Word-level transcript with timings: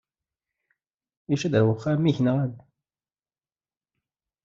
Yusa-d 1.29 1.53
ɣer 1.57 1.65
uxxam-nnek, 1.73 2.17
naɣ? 2.21 2.37